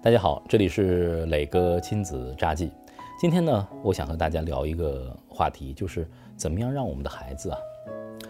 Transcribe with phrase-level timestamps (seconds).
[0.00, 2.70] 大家好，这里是磊哥亲子札记。
[3.20, 7.58] 今天呢，我想和大家聊一个话题，就是怎么样让我们的孩子啊，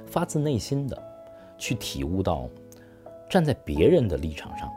[0.07, 1.01] 发自内心的
[1.59, 2.49] 去体悟到，
[3.29, 4.73] 站在别人的立场上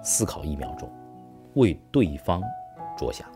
[0.00, 0.88] 思考一秒钟，
[1.54, 2.40] 为对方
[2.96, 3.28] 着想。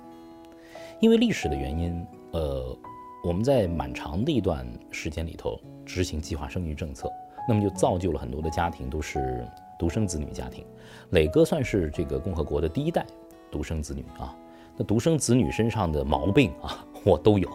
[1.00, 2.78] 因为历史的原因，呃，
[3.24, 7.10] 我们在蛮长的一段时间里头执行计划生育政策，
[7.48, 9.44] 那么就造就了很多的家庭都是。
[9.82, 10.64] 独生子女家庭，
[11.10, 13.04] 磊哥算是这个共和国的第一代
[13.50, 14.32] 独生子女啊。
[14.76, 17.48] 那独生子女身上的毛病啊， 我都有。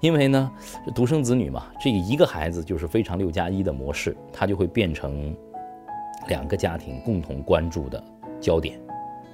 [0.00, 0.52] 因为呢，
[0.94, 5.34] 独生子女嘛，这一个孩子就是非常六加一的模式，他就会变成
[6.28, 8.04] 两个家庭共同关注的
[8.38, 8.78] 焦点。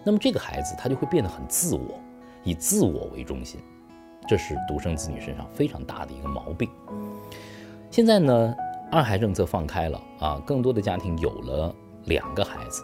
[0.05, 1.99] 那么这个孩子他就会变得很自我，
[2.45, 3.59] 以自我为中心，
[4.29, 6.71] 这是独生子女身上非常大的一个毛病。
[7.91, 8.55] 现在呢，
[8.93, 11.75] 二孩政策放开了啊，更多的家庭有了。
[12.09, 12.83] 两个孩子，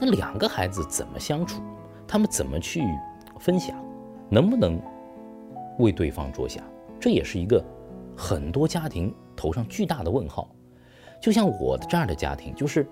[0.00, 1.62] 那两个孩子怎么相处？
[2.06, 2.82] 他们怎么去
[3.38, 3.76] 分享？
[4.28, 4.80] 能不能
[5.78, 6.62] 为对方着想？
[7.00, 7.64] 这也是一个
[8.16, 10.50] 很多家庭头上巨大的问号。
[11.20, 12.88] 就像我的这样的家庭，就是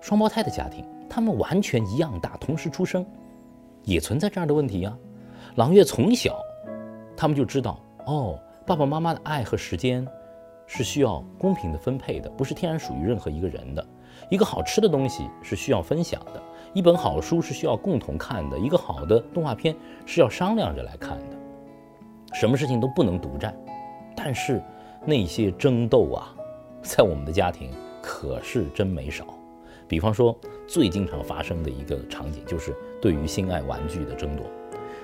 [0.00, 3.06] 双胞胎的家庭，他们完全一样大，同时出生，
[3.84, 4.96] 也存在这样的问题呀。
[5.54, 6.36] 朗月从小，
[7.16, 10.06] 他们就知道哦，爸爸妈妈的爱和时间
[10.66, 13.86] 是需要公平的分配的，不是天然属于任何一个人的。
[14.30, 19.74] 一个好吃的东西是需要分享的，一本好书是需要共同看的，一个好的动画片
[20.06, 21.36] 是要商量着来看的，
[22.32, 23.54] 什么事情都不能独占。
[24.16, 24.62] 但是
[25.04, 26.34] 那些争斗啊，
[26.82, 29.26] 在我们的家庭可是真没少。
[29.86, 30.34] 比方说，
[30.66, 34.46] 最经常发生的一个场景就是对于心爱玩具的争夺，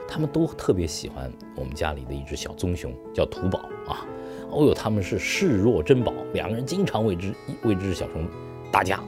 [0.08, 4.06] 他们都特别喜欢我们家里的一只小棕熊，叫土宝啊。
[4.50, 8.26] 哦呦，他们是视若珍宝，两个人经常为之为这只小熊。
[8.70, 9.00] 打架，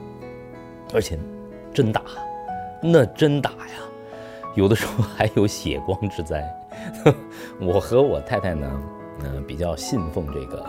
[0.93, 1.19] 而且
[1.73, 2.03] 真打，
[2.83, 3.75] 那真打呀！
[4.55, 6.45] 有的时候还有血光之灾。
[7.61, 8.83] 我和我太太呢，
[9.25, 10.65] 嗯，比较信奉这个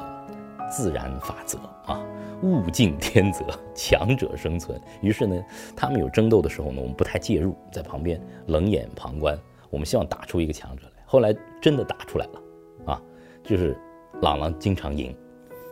[0.72, 2.00] 自然法则啊，
[2.42, 4.80] 物竞天择，强者生存。
[5.02, 5.44] 于是呢，
[5.76, 9.38] 他们有争斗的时候呢，我们不太介入，在旁边冷眼旁观。
[9.70, 11.04] 我们希望打出一个强者来。
[11.06, 13.02] 后来真的打出来了，啊，
[13.44, 13.78] 就是
[14.22, 15.16] 朗朗经常赢，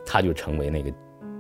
[0.06, 0.92] 他就成为那个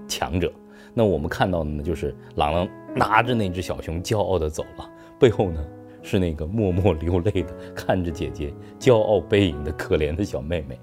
[0.07, 0.51] 强者。
[0.93, 4.89] 那我们看到的呢，就是朗朗拿着那只小熊，骄傲地走了。
[5.17, 5.65] 背后呢，
[6.01, 10.77] 是那个默默流泪的，看着姐姐骄傲背影的可怜的小妹妹。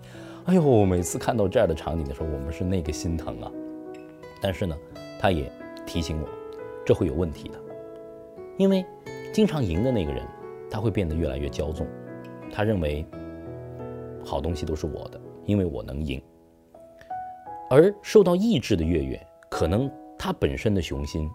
[0.47, 3.53] 哎呦，每次看到这样的场景的时候，我们是那个心疼啊。
[4.41, 4.75] 但是呢，
[5.21, 5.53] 他也
[5.85, 6.29] 提醒我，
[6.87, 7.59] 这会有问题的，
[8.57, 8.83] 因为
[9.31, 10.27] 经常赢的那个人，
[10.71, 11.87] 他会变得越来越骄纵，
[12.51, 13.05] 他认为
[14.25, 16.19] 好东西都是我的，因为我能赢。
[17.69, 19.23] 而受到抑制的月月。
[19.51, 21.31] 可能他本身的雄心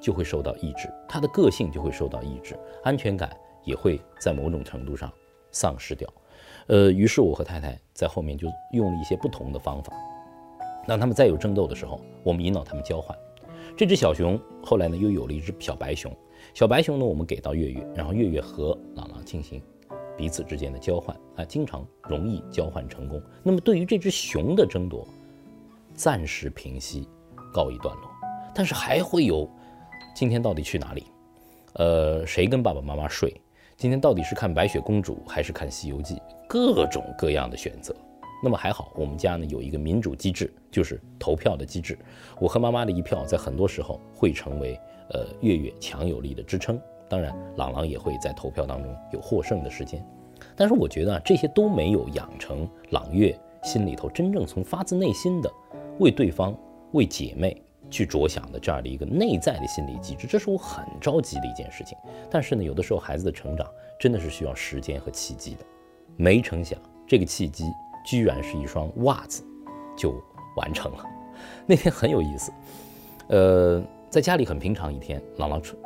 [0.00, 2.54] 就会受到抑制，他的个性就会受到抑制，
[2.84, 5.10] 安全感也会在某种程度上
[5.50, 6.06] 丧失掉。
[6.66, 9.92] 呃，于是我和太太在后面就用了一些不同的方法，
[10.86, 13.16] 让他们再有争斗的时候，我们引导他们交换。
[13.76, 16.14] 这只小熊后来呢又有了一只小白熊，
[16.52, 19.62] 小白熊呢我们给到月月，然后月月和朗朗进行
[20.16, 23.20] 彼此之间的交换啊，经常容易交换成功。
[23.42, 25.08] 那么对于这只熊的争夺，
[25.94, 27.08] 暂时平息。
[27.52, 28.09] 告一段落，
[28.54, 29.48] 但是还会有，
[30.14, 31.06] 今天到底去哪里？
[31.74, 33.40] 呃，谁跟爸爸妈妈睡？
[33.76, 36.20] 今天到底是看白雪公主还是看西游记？
[36.48, 37.94] 各种各样的选择。
[38.42, 41.98] 那么还好，我们家呢有一个民主机制，就是投票的机制。
[42.38, 44.78] 我和妈妈的一票，在很多时候会成为
[45.10, 46.80] 呃月月强有力的支撑。
[47.08, 50.04] 当然，朗朗也会在投票当中有获胜的时间。
[50.56, 55.52] 但是我觉得啊，这些都没有养成朗月心里头真正从发自内心的
[55.98, 56.56] 为对方。
[56.92, 57.56] 为姐妹
[57.90, 61.98] 去着想的这样的一个内在的心理机制，这是我很着急的一件事情。
[62.30, 63.66] 但是呢，有的时候孩子的成长
[63.98, 65.64] 真的是需要时间和契机的。
[66.16, 67.64] 没成想，这个契机
[68.04, 69.42] 居然是一双袜子
[69.96, 70.14] 就
[70.56, 71.04] 完成了。
[71.66, 72.52] 那天很有意思，
[73.28, 75.76] 呃，在家里很平常一天，朗朗穿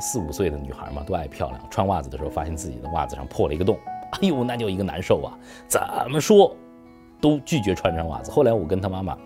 [0.00, 3.78] 四五岁的女孩嘛，都爱漂亮，穿袜子的时候发现自己的袜子上破了一个洞，
[4.12, 5.32] 哎呦，那叫一个难受啊！
[5.68, 5.80] 怎
[6.10, 6.54] 么说
[7.20, 8.30] 都拒绝穿上袜子。
[8.30, 9.16] 后来我跟她妈妈。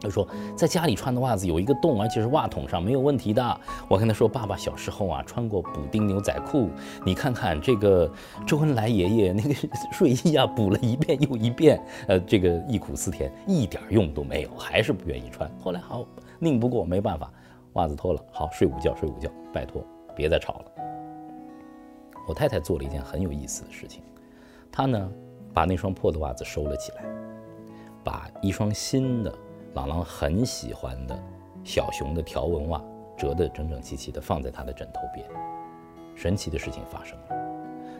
[0.00, 3.60] 他说，在家里穿的袜子有一个洞，而且是袜筒上没有问题的。
[3.88, 6.70] 我跟他说，爸爸小时候啊穿过补丁牛仔裤，
[7.04, 8.10] 你看看这个
[8.46, 9.54] 周恩来爷爷那个
[9.92, 15.50] 睡衣啊，补了一遍又一遍，呃，这个忆苦思甜，一点用都没有，还是不愿意穿。
[15.60, 16.06] 后来好
[16.38, 17.30] 拧不过，没办法，
[17.72, 19.84] 袜子脱了，好睡午觉，睡午觉，拜托
[20.14, 20.64] 别再吵了。
[22.28, 24.02] 我太太做了一件很有意思的事情，
[24.70, 25.10] 她呢
[25.52, 27.04] 把那双破的袜子收了起来，
[28.04, 29.34] 把一双新的。
[29.74, 31.18] 朗朗很喜欢的
[31.64, 32.82] 小熊的条纹袜，
[33.16, 35.26] 折得整整齐齐的放在他的枕头边。
[36.14, 37.26] 神奇的事情发生了，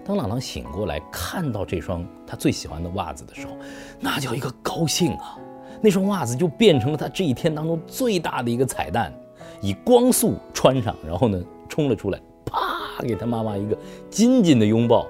[0.05, 3.53] 当朗朗醒过来，看到这双他最喜欢的袜子的时候，
[4.01, 5.39] 那叫一个高兴啊！
[5.81, 9.13] 那双袜子就变成了他这一天当中最大的一个彩蛋，
[9.61, 12.59] 以光速穿上，然后呢冲了出来，啪
[13.03, 13.79] 给他妈妈一个
[14.11, 15.07] 紧紧的拥抱。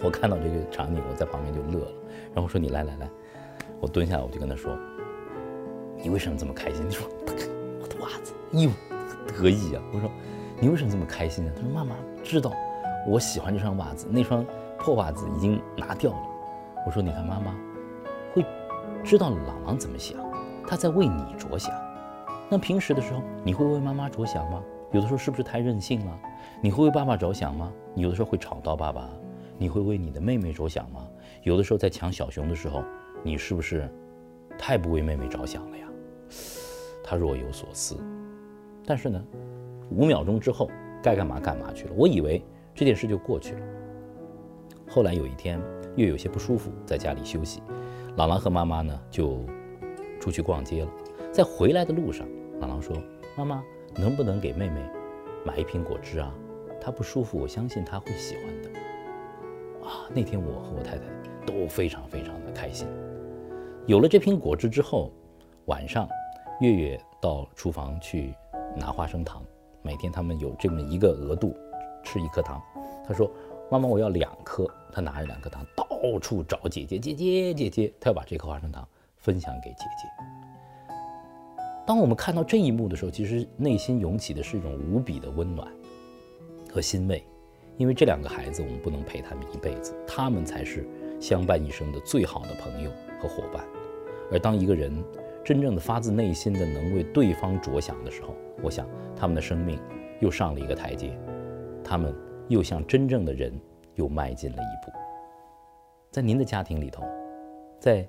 [0.00, 1.92] 我看到这个场景，我在旁边就乐了，
[2.32, 3.10] 然后说：“你来来来。”
[3.80, 4.76] 我蹲下来，我就跟他说
[6.06, 7.08] ：“你为什么这么开心？”他说
[7.82, 8.70] ：“我的袜子，哎呦，
[9.26, 10.08] 得意啊！”我说
[10.62, 12.52] ：“你为什么这么开心呢？”他说：“妈妈知道
[13.08, 14.46] 我喜欢这双袜子，那双
[14.78, 16.18] 破袜子已经拿掉了。”
[16.86, 17.52] 我说：“你看，妈妈
[18.32, 18.46] 会
[19.02, 20.16] 知道朗朗怎么想，
[20.64, 21.74] 他在为你着想。
[22.48, 24.62] 那平时的时候，你会为妈妈着想吗？
[24.92, 26.16] 有的时候是不是太任性了？
[26.60, 27.72] 你会为爸爸着想吗？
[27.94, 29.10] 你有的时候会吵到爸爸。”
[29.58, 31.04] 你会为你的妹妹着想吗？
[31.42, 32.84] 有的时候在抢小熊的时候，
[33.24, 33.90] 你是不是
[34.56, 35.88] 太不为妹妹着想了呀？
[37.08, 37.96] 他若有所思，
[38.84, 39.24] 但是呢，
[39.90, 40.68] 五秒钟之后
[41.00, 41.92] 该干嘛干嘛去了。
[41.96, 42.42] 我以为
[42.74, 43.60] 这件事就过去了。
[44.88, 45.60] 后来有一天，
[45.94, 47.62] 又有些不舒服，在家里休息，
[48.16, 49.38] 朗朗和妈妈呢就
[50.18, 50.90] 出去逛街了。
[51.32, 52.26] 在回来的路上，
[52.58, 52.96] 朗朗说
[53.38, 53.62] ：“妈妈，
[53.94, 54.82] 能不能给妹妹
[55.44, 56.34] 买一瓶果汁啊？
[56.80, 58.70] 她不舒服，我相信她会喜欢的。”
[59.86, 61.04] 啊，那天我和我太太
[61.46, 62.88] 都非常非常的开心。
[63.86, 65.12] 有了这瓶果汁之后，
[65.66, 66.08] 晚上
[66.58, 68.34] 月月到厨房去
[68.74, 69.42] 拿花生糖。
[69.82, 71.54] 每天他们有这么一个额度，
[72.02, 72.62] 吃一颗糖。
[73.06, 73.30] 他说
[73.70, 78.88] ：“妈妈，我要两颗。”他拿着两颗糖到处找姐姐，姐姐，姐姐，他要把这颗花生糖
[79.18, 80.94] 分享给姐姐。
[81.86, 85.70] 当我们看到这一幕的时候，其实内心涌起的是一种无比的温暖
[86.72, 87.22] 和欣慰。
[87.76, 90.88] 因为这两个孩子，我们不能陪他们一辈子，他们才是
[91.20, 93.62] 相伴一生的最好的朋友和伙伴。
[94.32, 94.90] 而当一个人
[95.46, 98.34] 真正的发自内心的能为对方着想的时候，
[98.64, 98.84] 我想
[99.14, 99.80] 他们的生命
[100.18, 101.16] 又上了一个台阶，
[101.84, 102.12] 他们
[102.48, 103.56] 又向真正的人
[103.94, 104.90] 又迈进了一步。
[106.10, 107.04] 在您的家庭里头，
[107.78, 108.04] 在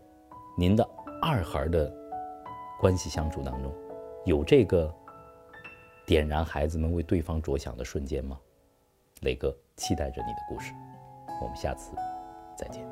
[0.57, 0.83] 您的
[1.21, 1.93] 二孩的
[2.79, 3.71] 关系相处当中，
[4.25, 4.91] 有这个
[6.07, 8.39] 点燃孩子们为对方着想的瞬间吗？
[9.21, 10.73] 磊哥期待着你的故事，
[11.39, 11.91] 我们下次
[12.55, 12.83] 再见。